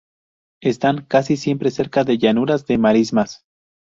Están 0.63 1.05
casi 1.05 1.37
siempre 1.37 1.69
cerca 1.69 2.03
de 2.03 2.17
llanuras 2.17 2.65
de 2.65 2.79
marismas. 2.79 3.45